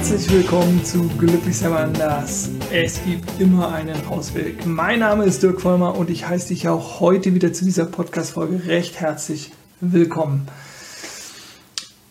[0.00, 2.48] Herzlich willkommen zu Glücklich sein anders.
[2.72, 4.64] Es gibt immer einen Ausweg.
[4.64, 8.66] Mein Name ist Dirk Vollmer und ich heiße dich auch heute wieder zu dieser Podcast-Folge
[8.66, 9.52] recht herzlich
[9.82, 10.48] willkommen.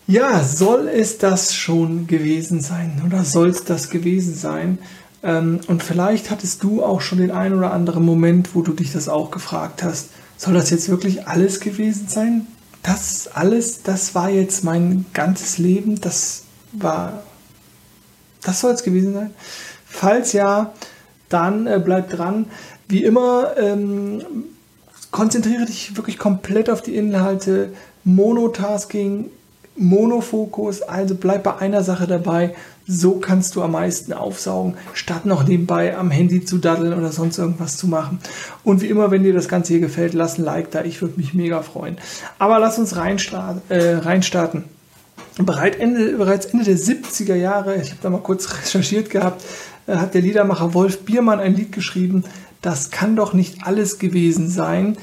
[0.06, 4.78] Ja, soll es das schon gewesen sein oder soll es das gewesen sein?
[5.24, 8.94] Ähm, und vielleicht hattest du auch schon den einen oder anderen Moment, wo du dich
[8.94, 10.10] das auch gefragt hast.
[10.38, 12.46] Soll das jetzt wirklich alles gewesen sein?
[12.84, 17.24] Das alles, das war jetzt mein ganzes Leben, das war
[18.50, 19.30] das soll es gewesen sein.
[19.86, 20.74] Falls ja,
[21.30, 22.48] dann äh, bleib dran.
[22.88, 24.24] Wie immer, ähm,
[25.12, 27.70] konzentriere dich wirklich komplett auf die Inhalte.
[28.04, 29.30] Monotasking,
[29.76, 32.56] Monofokus, also bleib bei einer Sache dabei.
[32.88, 37.38] So kannst du am meisten aufsaugen, statt noch nebenbei am Handy zu daddeln oder sonst
[37.38, 38.20] irgendwas zu machen.
[38.64, 40.84] Und wie immer, wenn dir das Ganze hier gefällt, lass ein Like da.
[40.84, 42.00] Ich würde mich mega freuen.
[42.40, 43.62] Aber lass uns reinstarten.
[43.70, 43.98] Äh,
[45.40, 45.82] reinstarten.
[45.82, 49.44] Ende, bereits Ende der 70er Jahre, ich habe da mal kurz recherchiert gehabt,
[49.88, 52.24] äh, hat der Liedermacher Wolf Biermann ein Lied geschrieben,
[52.62, 54.98] das kann doch nicht alles gewesen sein,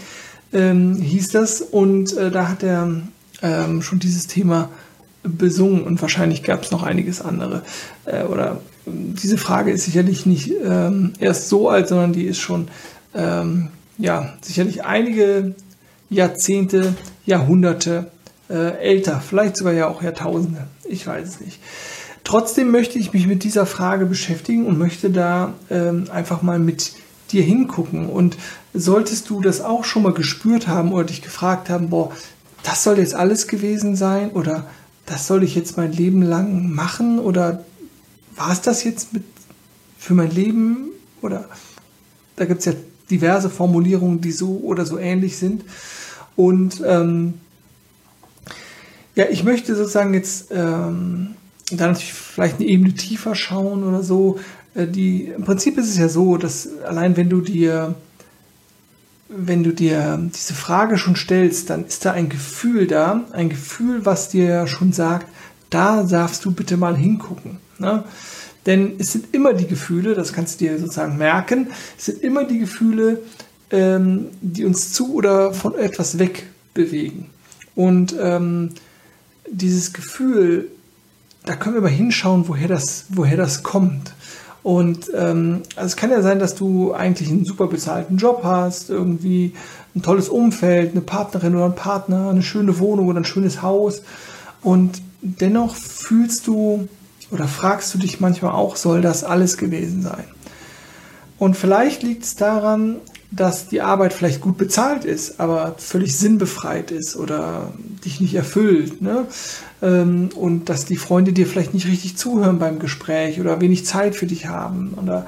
[0.53, 1.63] ähm, hieß das.
[1.63, 3.03] Und äh, da hat er
[3.43, 4.69] ähm, schon dieses Thema
[5.23, 7.63] besungen und wahrscheinlich gab es noch einiges andere.
[8.05, 12.69] Äh, oder diese Frage ist sicherlich nicht ähm, erst so alt, sondern die ist schon
[13.15, 15.55] ähm, ja sicherlich einige
[16.09, 18.11] Jahrzehnte, Jahrhunderte
[18.49, 20.67] äh, älter, vielleicht sogar ja auch Jahrtausende.
[20.89, 21.61] Ich weiß es nicht.
[22.25, 26.93] Trotzdem möchte ich mich mit dieser Frage beschäftigen und möchte da ähm, einfach mal mit
[27.31, 28.09] dir hingucken.
[28.09, 28.37] Und
[28.75, 32.11] solltest du das auch schon mal gespürt haben oder dich gefragt haben, boah,
[32.63, 34.67] das soll jetzt alles gewesen sein oder
[35.07, 37.65] das soll ich jetzt mein Leben lang machen oder
[38.35, 39.23] war es das jetzt mit
[39.99, 40.91] für mein Leben
[41.23, 41.49] oder
[42.37, 42.73] da gibt es ja
[43.11, 45.65] diverse Formulierungen, die so oder so ähnlich sind.
[46.35, 47.35] Und ähm,
[49.17, 51.35] ja, ich möchte sozusagen jetzt ähm,
[51.73, 54.39] da natürlich vielleicht eine Ebene tiefer schauen oder so.
[54.75, 57.95] Äh, die, Im Prinzip ist es ja so, dass allein wenn du dir
[59.29, 64.07] wenn du dir diese Frage schon stellst, dann ist da ein Gefühl da, ein Gefühl,
[64.07, 65.27] was dir schon sagt,
[65.69, 67.59] da darfst du bitte mal hingucken.
[67.79, 68.05] Ne?
[68.67, 72.45] Denn es sind immer die Gefühle, das kannst du dir sozusagen merken, es sind immer
[72.45, 73.21] die Gefühle,
[73.71, 77.31] ähm, die uns zu oder von etwas weg bewegen.
[77.75, 78.71] Und ähm,
[79.51, 80.71] dieses Gefühl,
[81.45, 84.13] da können wir mal hinschauen, woher das, woher das kommt.
[84.63, 88.91] Und ähm, also es kann ja sein, dass du eigentlich einen super bezahlten Job hast,
[88.91, 89.55] irgendwie
[89.95, 94.03] ein tolles Umfeld, eine Partnerin oder ein Partner, eine schöne Wohnung oder ein schönes Haus.
[94.63, 96.89] Und dennoch fühlst du
[97.31, 100.25] oder fragst du dich manchmal auch, soll das alles gewesen sein?
[101.39, 102.97] Und vielleicht liegt es daran,
[103.31, 107.73] dass die Arbeit vielleicht gut bezahlt ist, aber völlig sinnbefreit ist oder
[108.05, 109.03] dich nicht erfüllt.
[109.03, 109.27] Ne?
[109.83, 114.15] Ähm, und dass die Freunde dir vielleicht nicht richtig zuhören beim Gespräch oder wenig Zeit
[114.15, 115.27] für dich haben oder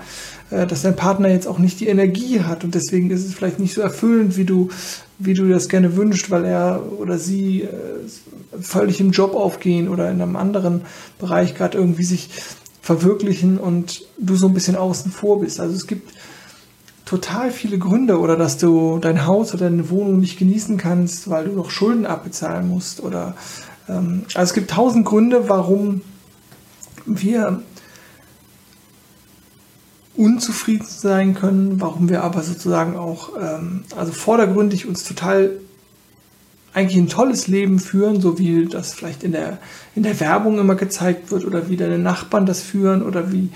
[0.51, 3.59] äh, dass dein Partner jetzt auch nicht die Energie hat und deswegen ist es vielleicht
[3.59, 4.71] nicht so erfüllend, wie du,
[5.19, 7.69] wie du das gerne wünschst, weil er oder sie äh,
[8.61, 10.83] völlig im Job aufgehen oder in einem anderen
[11.19, 12.31] Bereich gerade irgendwie sich
[12.81, 15.61] verwirklichen und du so ein bisschen außen vor bist.
[15.61, 16.11] Also es gibt
[17.09, 21.47] total viele Gründe oder dass du dein Haus oder deine Wohnung nicht genießen kannst, weil
[21.47, 23.35] du noch Schulden abbezahlen musst oder
[23.89, 26.03] ähm, also es gibt tausend Gründe, warum
[27.07, 27.63] wir
[30.17, 35.53] unzufrieden sein können, warum wir aber sozusagen auch ähm, also vordergründig uns total
[36.75, 39.57] eigentlich ein tolles Leben führen, so wie das vielleicht in der
[39.95, 43.49] in der Werbung immer gezeigt wird oder wie deine Nachbarn das führen oder wie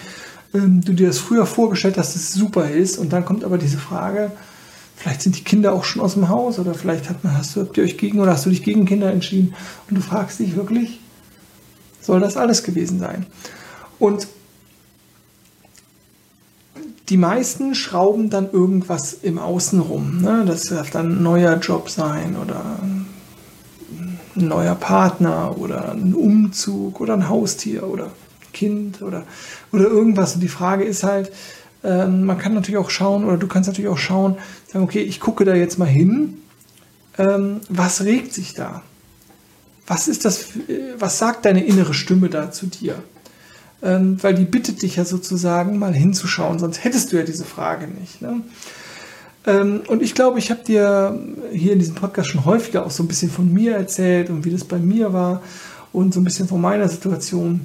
[0.54, 3.58] ähm, du dir das früher vorgestellt hast, dass es super ist und dann kommt aber
[3.58, 4.32] diese Frage,
[4.96, 7.60] vielleicht sind die Kinder auch schon aus dem Haus oder vielleicht hat man, hast du,
[7.60, 9.54] habt ihr euch gegen oder hast du dich gegen Kinder entschieden
[9.88, 11.00] und du fragst dich wirklich,
[12.00, 13.26] soll das alles gewesen sein?
[13.98, 14.26] Und
[17.08, 20.22] die meisten schrauben dann irgendwas im Außen rum.
[20.22, 20.44] Ne?
[20.46, 23.06] Das darf dann ein neuer Job sein oder ein
[24.34, 28.10] neuer Partner oder ein Umzug oder ein Haustier oder
[28.52, 29.24] Kind oder,
[29.72, 30.34] oder irgendwas.
[30.34, 31.32] Und die Frage ist halt,
[31.84, 34.36] ähm, man kann natürlich auch schauen, oder du kannst natürlich auch schauen,
[34.72, 36.38] sagen, okay, ich gucke da jetzt mal hin,
[37.18, 38.82] ähm, was regt sich da?
[39.86, 40.46] Was ist das,
[40.98, 43.02] was sagt deine innere Stimme da zu dir?
[43.82, 47.88] Ähm, weil die bittet dich ja sozusagen mal hinzuschauen, sonst hättest du ja diese Frage
[47.88, 48.22] nicht.
[48.22, 48.42] Ne?
[49.44, 51.18] Ähm, und ich glaube, ich habe dir
[51.52, 54.50] hier in diesem Podcast schon häufiger auch so ein bisschen von mir erzählt und wie
[54.50, 55.42] das bei mir war
[55.92, 57.62] und so ein bisschen von meiner Situation.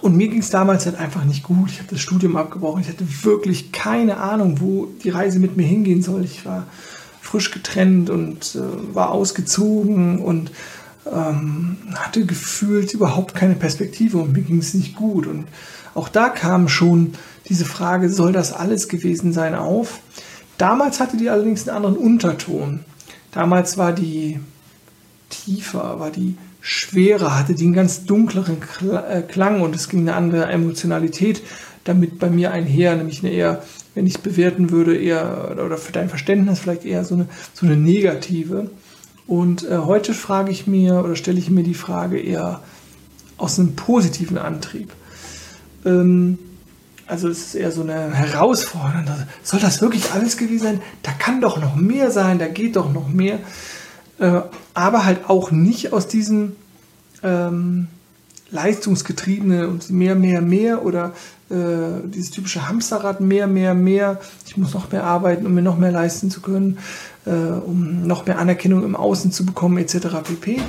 [0.00, 1.70] Und mir ging es damals halt einfach nicht gut.
[1.70, 2.82] Ich habe das Studium abgebrochen.
[2.82, 6.24] Ich hatte wirklich keine Ahnung, wo die Reise mit mir hingehen soll.
[6.24, 6.66] Ich war
[7.20, 10.50] frisch getrennt und äh, war ausgezogen und
[11.10, 15.26] ähm, hatte gefühlt überhaupt keine Perspektive und mir ging es nicht gut.
[15.26, 15.46] Und
[15.94, 17.14] auch da kam schon
[17.48, 20.00] diese Frage, soll das alles gewesen sein, auf.
[20.58, 22.80] Damals hatte die allerdings einen anderen Unterton.
[23.32, 24.40] Damals war die
[25.28, 28.56] tiefer, war die schwerer, hatte die einen ganz dunkleren
[28.90, 31.42] äh, Klang und es ging eine andere Emotionalität
[31.84, 33.62] damit bei mir einher, nämlich eine eher,
[33.94, 37.76] wenn ich bewerten würde, eher, oder für dein Verständnis vielleicht eher so eine, so eine
[37.76, 38.70] negative.
[39.26, 42.62] Und äh, heute frage ich mir oder stelle ich mir die Frage eher
[43.36, 44.90] aus einem positiven Antrieb.
[45.84, 46.38] Ähm,
[47.06, 49.28] also es ist eher so eine herausfordernde.
[49.42, 50.80] Soll das wirklich alles gewesen sein?
[51.02, 53.40] Da kann doch noch mehr sein, da geht doch noch mehr.
[54.18, 54.40] Äh,
[54.74, 56.56] aber halt auch nicht aus diesem
[57.22, 57.88] ähm,
[58.50, 61.12] leistungsgetriebene und mehr, mehr, mehr oder
[61.50, 61.54] äh,
[62.04, 64.20] dieses typische Hamsterrad, mehr, mehr, mehr.
[64.46, 66.78] Ich muss noch mehr arbeiten, um mir noch mehr leisten zu können,
[67.26, 70.22] äh, um noch mehr Anerkennung im Außen zu bekommen, etc.
[70.22, 70.60] pp.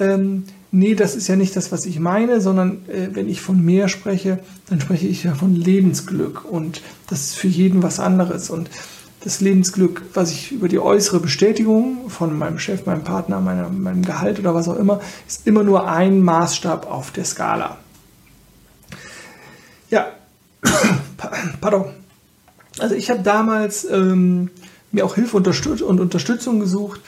[0.00, 3.64] Ähm, nee, das ist ja nicht das, was ich meine, sondern äh, wenn ich von
[3.64, 8.50] mehr spreche, dann spreche ich ja von Lebensglück und das ist für jeden was anderes.
[8.50, 8.68] Und
[9.24, 14.02] das Lebensglück, was ich über die äußere Bestätigung von meinem Chef, meinem Partner, meiner, meinem
[14.02, 17.78] Gehalt oder was auch immer, ist immer nur ein Maßstab auf der Skala.
[19.88, 20.08] Ja,
[21.60, 21.86] pardon.
[22.78, 24.50] Also ich habe damals ähm,
[24.92, 27.00] mir auch Hilfe und Unterstützung gesucht.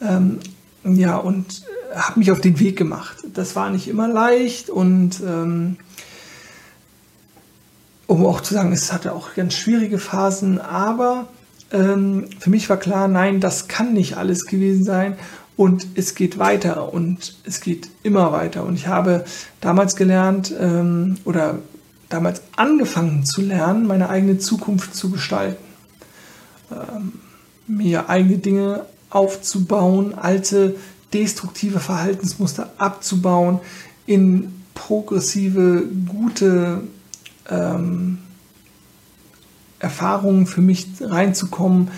[0.00, 0.40] Ähm,
[0.82, 1.62] ja, und
[1.94, 3.18] habe mich auf den Weg gemacht.
[3.34, 5.76] Das war nicht immer leicht und ähm,
[8.08, 11.28] um auch zu sagen, es hatte auch ganz schwierige Phasen, aber
[11.72, 15.16] ähm, für mich war klar, nein, das kann nicht alles gewesen sein
[15.56, 18.64] und es geht weiter und es geht immer weiter.
[18.64, 19.24] Und ich habe
[19.60, 21.58] damals gelernt ähm, oder
[22.08, 25.64] damals angefangen zu lernen, meine eigene Zukunft zu gestalten.
[26.70, 27.12] Ähm,
[27.66, 30.76] mir eigene Dinge aufzubauen, alte
[31.12, 33.60] destruktive Verhaltensmuster abzubauen,
[34.06, 36.82] in progressive, gute
[37.48, 38.18] ähm,
[39.82, 41.90] Erfahrungen für mich reinzukommen,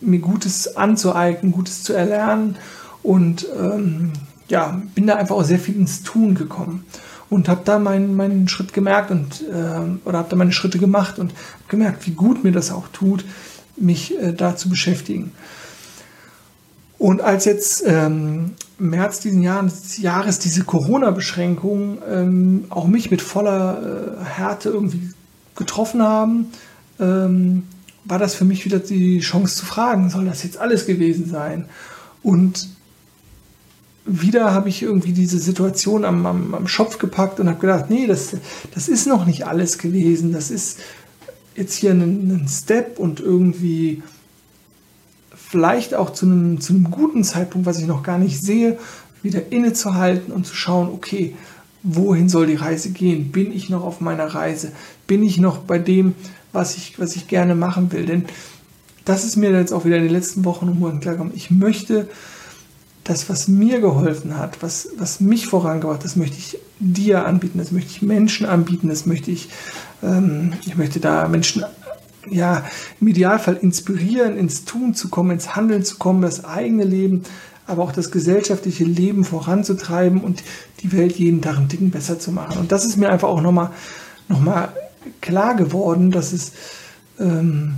[0.00, 2.56] mir Gutes anzueignen, Gutes zu erlernen
[3.02, 4.12] und ähm,
[4.48, 6.84] ja, bin da einfach auch sehr viel ins Tun gekommen
[7.30, 11.18] und habe da meinen, meinen Schritt gemerkt und äh, oder habe da meine Schritte gemacht
[11.18, 11.32] und
[11.68, 13.24] gemerkt, wie gut mir das auch tut,
[13.76, 15.32] mich äh, da zu beschäftigen.
[16.98, 24.18] Und als jetzt ähm, März diesen Jahres, Jahres diese Corona-Beschränkungen ähm, auch mich mit voller
[24.20, 25.10] äh, Härte irgendwie
[25.54, 26.46] getroffen haben,
[27.00, 27.64] ähm,
[28.04, 31.66] war das für mich wieder die Chance zu fragen, soll das jetzt alles gewesen sein?
[32.22, 32.68] Und
[34.06, 38.06] wieder habe ich irgendwie diese Situation am, am, am Schopf gepackt und habe gedacht, nee,
[38.06, 38.36] das,
[38.74, 40.32] das ist noch nicht alles gewesen.
[40.32, 40.80] Das ist
[41.56, 44.02] jetzt hier ein, ein Step und irgendwie
[45.34, 48.78] vielleicht auch zu einem, zu einem guten Zeitpunkt, was ich noch gar nicht sehe,
[49.22, 51.34] wieder innezuhalten und zu schauen, okay,
[51.84, 53.30] wohin soll die Reise gehen?
[53.30, 54.72] Bin ich noch auf meiner Reise?
[55.06, 56.14] Bin ich noch bei dem,
[56.52, 58.06] was ich, was ich gerne machen will?
[58.06, 58.24] Denn
[59.04, 61.32] das ist mir jetzt auch wieder in den letzten Wochen und Monaten klar gekommen.
[61.34, 62.08] Ich möchte
[63.04, 67.58] das, was mir geholfen hat, was, was mich vorangebracht hat, das möchte ich dir anbieten,
[67.58, 69.50] das möchte ich Menschen anbieten, das möchte ich,
[70.02, 71.64] ähm, ich möchte da Menschen
[72.30, 72.64] ja,
[73.02, 77.24] im Idealfall inspirieren, ins Tun zu kommen, ins Handeln zu kommen, das eigene Leben,
[77.66, 80.42] aber auch das gesellschaftliche Leben voranzutreiben und
[80.80, 82.58] die Welt jeden Tag ein Ticken besser zu machen.
[82.58, 83.70] Und das ist mir einfach auch nochmal
[84.28, 84.68] noch mal
[85.20, 86.52] klar geworden, dass es
[87.18, 87.76] ähm,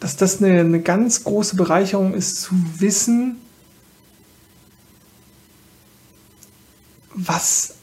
[0.00, 3.36] dass das eine, eine ganz große Bereicherung ist, zu wissen,
[7.14, 7.74] was,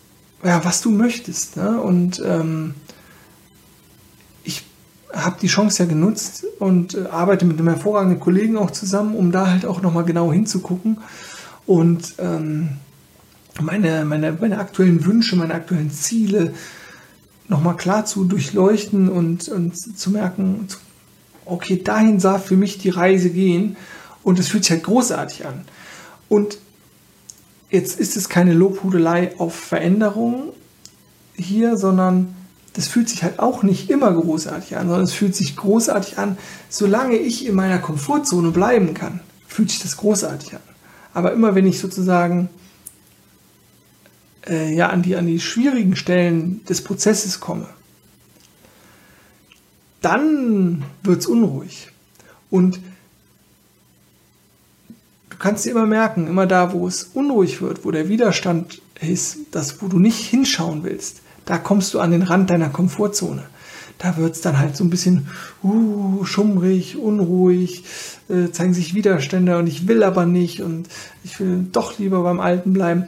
[0.43, 1.57] ja, was du möchtest.
[1.57, 1.81] Ne?
[1.81, 2.75] Und ähm,
[5.13, 9.32] habe die Chance ja genutzt und äh, arbeite mit einem hervorragenden Kollegen auch zusammen, um
[9.32, 10.98] da halt auch nochmal genau hinzugucken
[11.65, 12.70] und ähm,
[13.62, 16.53] meine, meine, meine aktuellen Wünsche, meine aktuellen Ziele
[17.48, 20.67] nochmal klar zu durchleuchten und, und zu merken,
[21.46, 23.77] okay, dahin sah für mich die Reise gehen
[24.24, 25.65] und es fühlt sich halt großartig an.
[26.29, 26.58] Und
[27.74, 30.50] Jetzt ist es keine Lobhudelei auf Veränderungen
[31.34, 32.36] hier, sondern
[32.73, 36.37] das fühlt sich halt auch nicht immer großartig an, sondern es fühlt sich großartig an,
[36.69, 40.61] solange ich in meiner Komfortzone bleiben kann, fühlt sich das großartig an.
[41.13, 42.49] Aber immer wenn ich sozusagen
[44.47, 47.67] äh, ja, an, die, an die schwierigen Stellen des Prozesses komme,
[50.01, 51.89] dann wird es unruhig.
[52.49, 52.79] Und
[55.43, 59.81] kannst dir immer merken, immer da, wo es unruhig wird, wo der Widerstand ist, das,
[59.81, 63.43] wo du nicht hinschauen willst, da kommst du an den Rand deiner Komfortzone.
[64.00, 65.27] da wird es dann halt so ein bisschen
[65.63, 67.85] uh, schummrig, unruhig,
[68.29, 70.88] äh, zeigen sich Widerstände und ich will aber nicht und
[71.23, 73.05] ich will doch lieber beim Alten bleiben.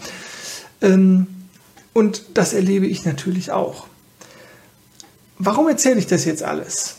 [0.82, 1.28] Ähm,
[1.94, 3.88] und das erlebe ich natürlich auch.
[5.38, 6.98] Warum erzähle ich das jetzt alles?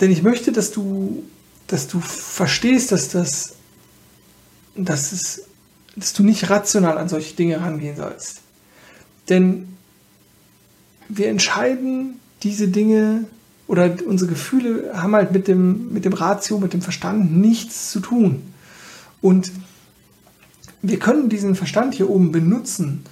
[0.00, 1.22] Denn ich möchte, dass du,
[1.66, 3.54] dass du verstehst, dass das,
[4.74, 5.44] dass es,
[5.94, 8.40] dass du nicht rational an solche Dinge rangehen sollst.
[9.28, 9.71] Denn
[11.14, 13.24] wir entscheiden diese Dinge
[13.66, 18.00] oder unsere Gefühle haben halt mit dem, mit dem Ratio, mit dem Verstand nichts zu
[18.00, 18.42] tun.
[19.20, 19.52] Und
[20.80, 23.04] wir können diesen Verstand hier oben benutzen,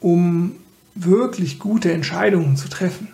[0.00, 0.56] um
[0.94, 3.08] wirklich gute Entscheidungen zu treffen.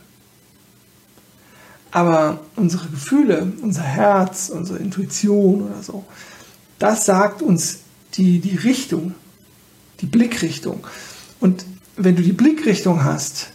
[1.90, 6.04] Aber unsere Gefühle, unser Herz, unsere Intuition oder so,
[6.78, 7.80] das sagt uns
[8.14, 9.14] die, die Richtung,
[10.00, 10.86] die Blickrichtung.
[11.40, 11.64] Und
[11.96, 13.50] wenn du die Blickrichtung hast,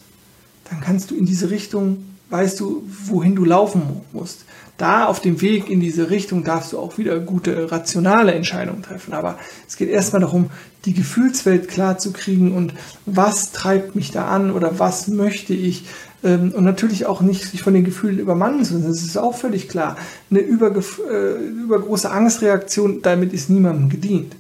[0.74, 4.46] dann kannst du in diese Richtung, weißt du, wohin du laufen musst.
[4.78, 9.14] Da auf dem Weg in diese Richtung darfst du auch wieder gute, rationale Entscheidungen treffen.
[9.14, 9.38] Aber
[9.68, 10.50] es geht erstmal darum,
[10.86, 12.74] die Gefühlswelt klar zu kriegen und
[13.06, 15.86] was treibt mich da an oder was möchte ich.
[16.24, 18.88] Ähm, und natürlich auch nicht sich von den Gefühlen übermannen zu lassen.
[18.88, 19.96] Das ist auch völlig klar.
[20.32, 24.36] Eine äh, übergroße Angstreaktion, damit ist niemandem gedient.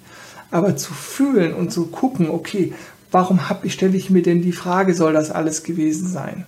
[0.50, 2.74] Aber zu fühlen und zu gucken, okay,
[3.13, 6.46] warum hab stelle ich mir denn die Frage, soll das alles gewesen sein?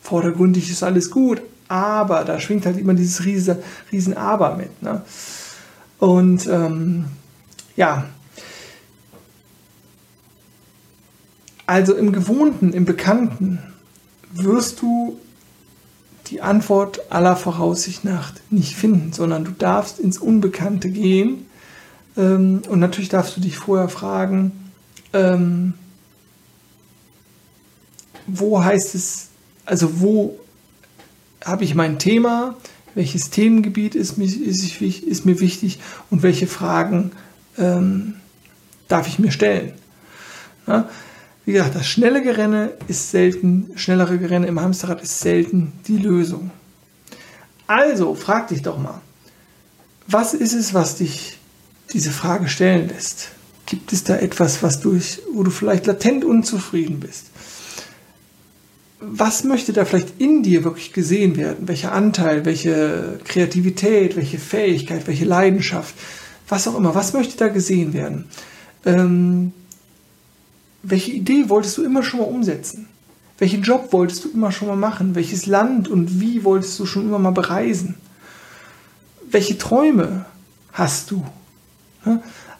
[0.00, 4.80] Vordergründig ist alles gut, aber da schwingt halt immer dieses riese, riesen Aber mit.
[4.80, 5.02] Ne?
[5.98, 7.06] Und ähm,
[7.74, 8.06] ja,
[11.66, 13.58] also im Gewohnten, im Bekannten
[14.32, 15.18] wirst du
[16.28, 21.46] die Antwort aller Voraussicht nach nicht finden, sondern du darfst ins Unbekannte gehen.
[22.16, 24.65] Ähm, und natürlich darfst du dich vorher fragen,
[25.16, 25.74] ähm,
[28.26, 29.28] wo heißt es,
[29.64, 30.38] also wo
[31.44, 32.56] habe ich mein Thema,
[32.94, 35.78] welches Themengebiet ist mir, ist, ist mir wichtig
[36.10, 37.12] und welche Fragen
[37.58, 38.14] ähm,
[38.88, 39.72] darf ich mir stellen.
[40.66, 40.88] Ja?
[41.44, 46.50] Wie gesagt, das schnelle Gerenne ist selten, schnellere Gerenne im Hamsterrad ist selten die Lösung.
[47.68, 49.00] Also frag dich doch mal,
[50.08, 51.38] was ist es, was dich
[51.92, 53.30] diese Frage stellen lässt?
[53.66, 57.26] Gibt es da etwas, was durch, wo du vielleicht latent unzufrieden bist?
[59.00, 61.68] Was möchte da vielleicht in dir wirklich gesehen werden?
[61.68, 65.94] Welcher Anteil, welche Kreativität, welche Fähigkeit, welche Leidenschaft,
[66.48, 68.26] was auch immer, was möchte da gesehen werden?
[68.84, 69.52] Ähm,
[70.82, 72.88] welche Idee wolltest du immer schon mal umsetzen?
[73.38, 75.14] Welchen Job wolltest du immer schon mal machen?
[75.14, 77.96] Welches Land und wie wolltest du schon immer mal bereisen?
[79.28, 80.24] Welche Träume
[80.72, 81.24] hast du?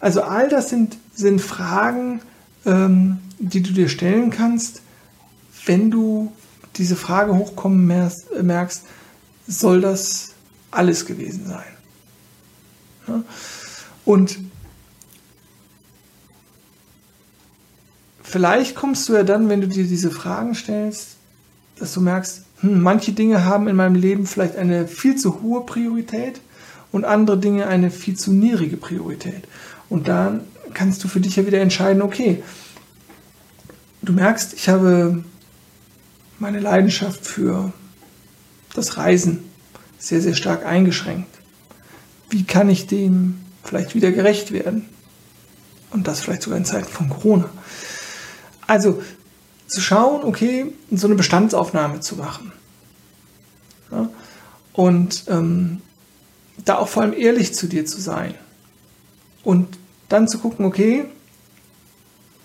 [0.01, 2.21] Also all das sind, sind Fragen,
[2.65, 4.83] ähm, die du dir stellen kannst,
[5.65, 6.33] wenn du
[6.77, 7.87] diese Frage hochkommen
[8.41, 8.85] merkst,
[9.47, 10.35] soll das
[10.71, 11.65] alles gewesen sein?
[13.09, 13.23] Ja?
[14.05, 14.39] Und
[18.23, 21.17] vielleicht kommst du ja dann, wenn du dir diese Fragen stellst,
[21.79, 25.65] dass du merkst, hm, manche Dinge haben in meinem Leben vielleicht eine viel zu hohe
[25.67, 26.41] Priorität
[26.93, 29.45] und andere Dinge eine viel zu niedrige Priorität.
[29.89, 30.43] Und dann
[30.75, 32.43] kannst du für dich ja wieder entscheiden, okay,
[34.03, 35.25] du merkst, ich habe
[36.39, 37.73] meine Leidenschaft für
[38.75, 39.45] das Reisen
[39.99, 41.29] sehr, sehr stark eingeschränkt.
[42.29, 44.89] Wie kann ich dem vielleicht wieder gerecht werden?
[45.91, 47.49] Und das vielleicht sogar in Zeiten von Corona.
[48.67, 49.03] Also
[49.67, 52.53] zu schauen, okay, so eine Bestandsaufnahme zu machen.
[53.91, 54.09] Ja?
[54.73, 55.81] Und ähm,
[56.65, 58.35] da auch vor allem ehrlich zu dir zu sein.
[59.47, 61.05] Und dann zu gucken, okay,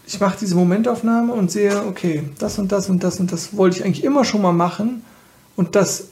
[0.06, 3.78] ich mache diese Momentaufnahme und sehe, okay, das und das und das und das wollte
[3.78, 5.02] ich eigentlich immer schon mal machen
[5.56, 6.10] und das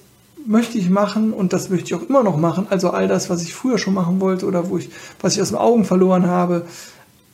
[0.47, 2.65] möchte ich machen und das möchte ich auch immer noch machen.
[2.71, 4.89] Also all das, was ich früher schon machen wollte oder wo ich,
[5.21, 6.65] was ich aus den Augen verloren habe.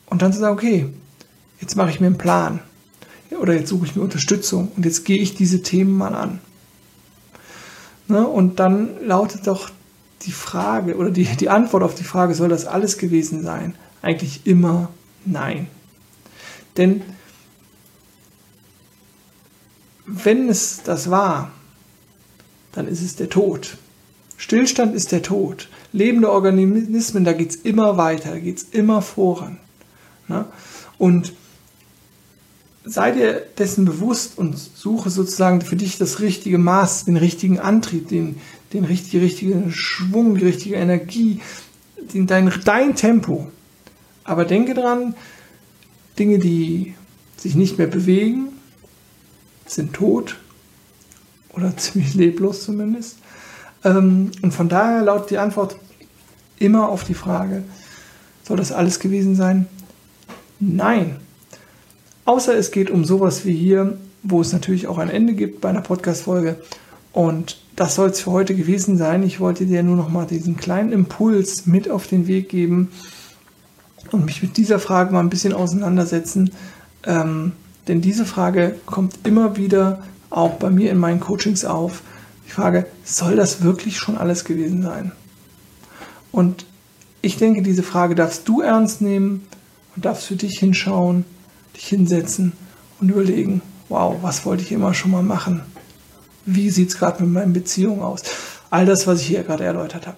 [0.07, 0.89] Und dann zu sagen, okay,
[1.61, 2.59] jetzt mache ich mir einen Plan.
[3.39, 6.39] Oder jetzt suche ich mir Unterstützung und jetzt gehe ich diese Themen mal an.
[8.09, 8.27] Ne?
[8.27, 9.69] Und dann lautet doch
[10.23, 13.75] die Frage oder die, die Antwort auf die Frage, soll das alles gewesen sein?
[14.01, 14.89] Eigentlich immer
[15.25, 15.67] nein.
[16.77, 17.01] Denn
[20.05, 21.51] wenn es das war,
[22.73, 23.77] dann ist es der Tod.
[24.37, 25.69] Stillstand ist der Tod.
[25.93, 29.57] Lebende Organismen, da geht es immer weiter, da geht es immer voran.
[30.27, 30.45] Ne?
[30.97, 31.33] Und
[32.83, 38.09] sei dir dessen bewusst und suche sozusagen für dich das richtige Maß, den richtigen Antrieb,
[38.09, 38.39] den,
[38.75, 41.41] den richtigen, richtigen Schwung, die richtige Energie,
[42.13, 43.49] den, dein, dein Tempo.
[44.23, 45.15] Aber denke dran,
[46.19, 46.95] Dinge, die
[47.37, 48.49] sich nicht mehr bewegen,
[49.65, 50.37] sind tot
[51.53, 53.17] oder ziemlich leblos zumindest.
[53.83, 55.77] Ähm, und von daher lautet die Antwort
[56.59, 57.63] immer auf die Frage,
[58.43, 59.67] soll das alles gewesen sein?
[60.59, 61.17] Nein.
[62.25, 65.69] Außer es geht um sowas wie hier, wo es natürlich auch ein Ende gibt bei
[65.69, 66.57] einer Podcast-Folge.
[67.11, 69.23] Und das soll es für heute gewesen sein.
[69.23, 72.91] Ich wollte dir nur noch mal diesen kleinen Impuls mit auf den Weg geben
[74.11, 76.51] und mich mit dieser Frage mal ein bisschen auseinandersetzen.
[77.03, 77.51] Ähm,
[77.87, 82.01] denn diese Frage kommt immer wieder auch bei mir in meinen Coachings auf.
[82.47, 85.11] Die Frage, soll das wirklich schon alles gewesen sein?
[86.31, 86.65] Und
[87.21, 89.47] ich denke, diese Frage darfst du ernst nehmen
[89.95, 91.25] und darfst für dich hinschauen,
[91.75, 92.53] dich hinsetzen
[92.99, 95.61] und überlegen, wow, was wollte ich immer schon mal machen?
[96.45, 98.21] Wie sieht es gerade mit meinen Beziehungen aus?
[98.69, 100.17] All das, was ich hier gerade erläutert habe.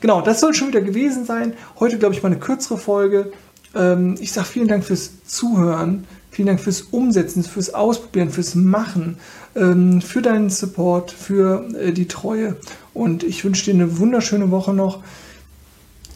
[0.00, 1.54] Genau, das soll schon wieder gewesen sein.
[1.80, 3.32] Heute, glaube ich, mal eine kürzere Folge.
[3.74, 6.06] Ähm, ich sage vielen Dank fürs Zuhören.
[6.30, 9.18] Vielen Dank fürs Umsetzen, fürs Ausprobieren, fürs Machen,
[9.54, 12.56] ähm, für deinen Support, für äh, die Treue.
[12.92, 15.02] Und ich wünsche dir eine wunderschöne Woche noch.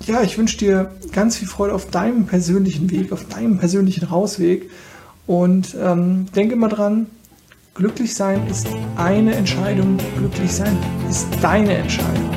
[0.06, 4.70] Ja, ich wünsche dir ganz viel Freude auf deinem persönlichen Weg, auf deinem persönlichen Rausweg.
[5.28, 7.06] Und ähm, denke mal dran,
[7.78, 8.66] Glücklich sein ist
[8.97, 10.76] eine Entscheidung, glücklich sein
[11.08, 12.28] ist deine Entscheidung.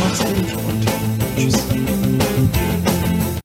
[0.00, 0.86] Mach's gut und
[1.36, 1.65] tschüss.